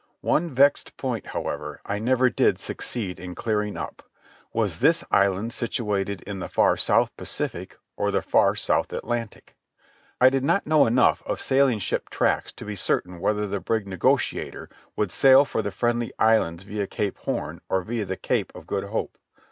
[0.21, 4.01] One vexed point, however, I never did succeed in clearing up.
[4.51, 9.55] Was this island situated in the far South Pacific or the far South Atlantic?
[10.19, 13.85] I do not know enough of sailing ship tracks to be certain whether the brig
[13.85, 18.65] Negociator would sail for the Friendly Islands via Cape Horn or via the Cape of
[18.65, 19.19] Good Hope.